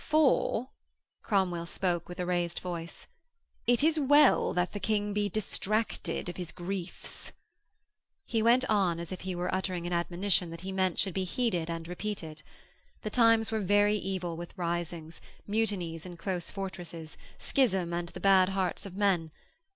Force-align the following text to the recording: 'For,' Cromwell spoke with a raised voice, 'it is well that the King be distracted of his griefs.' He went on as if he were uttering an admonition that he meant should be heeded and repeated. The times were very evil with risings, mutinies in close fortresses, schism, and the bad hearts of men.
'For,' 0.03 0.67
Cromwell 1.21 1.67
spoke 1.67 2.09
with 2.09 2.19
a 2.19 2.25
raised 2.25 2.57
voice, 2.59 3.05
'it 3.67 3.83
is 3.83 3.99
well 3.99 4.51
that 4.51 4.71
the 4.71 4.79
King 4.79 5.13
be 5.13 5.29
distracted 5.29 6.27
of 6.27 6.37
his 6.37 6.51
griefs.' 6.51 7.33
He 8.25 8.41
went 8.41 8.67
on 8.67 8.99
as 8.99 9.11
if 9.11 9.21
he 9.21 9.35
were 9.35 9.53
uttering 9.53 9.85
an 9.85 9.93
admonition 9.93 10.49
that 10.49 10.61
he 10.61 10.71
meant 10.71 10.97
should 10.97 11.13
be 11.13 11.23
heeded 11.23 11.69
and 11.69 11.87
repeated. 11.87 12.41
The 13.03 13.11
times 13.11 13.51
were 13.51 13.59
very 13.59 13.93
evil 13.97 14.35
with 14.35 14.57
risings, 14.57 15.21
mutinies 15.45 16.03
in 16.03 16.17
close 16.17 16.49
fortresses, 16.49 17.15
schism, 17.37 17.93
and 17.93 18.09
the 18.09 18.19
bad 18.19 18.49
hearts 18.49 18.87
of 18.87 18.97
men. 18.97 19.29